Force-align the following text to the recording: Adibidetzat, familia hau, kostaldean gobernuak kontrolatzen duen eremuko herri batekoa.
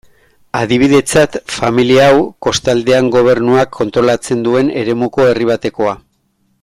Adibidetzat, 0.59 1.35
familia 1.55 2.07
hau, 2.13 2.23
kostaldean 2.47 3.11
gobernuak 3.17 3.71
kontrolatzen 3.83 4.43
duen 4.49 4.73
eremuko 4.85 5.29
herri 5.29 5.51
batekoa. 5.53 5.95